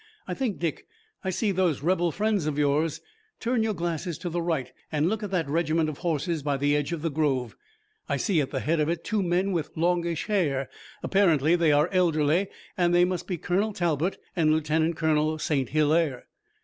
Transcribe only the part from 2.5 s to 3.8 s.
yours. Turn your